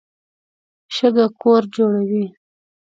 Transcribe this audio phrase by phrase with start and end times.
[0.95, 2.25] شګه کور جوړوي.